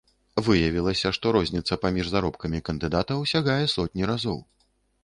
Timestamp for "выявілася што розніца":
0.45-1.79